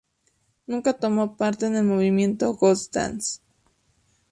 Nunca 0.65 0.93
tomó 0.97 1.37
parte 1.37 1.67
en 1.67 1.75
el 1.75 1.83
movimiento 1.83 2.55
Ghost 2.55 2.95
Dance. 2.95 3.39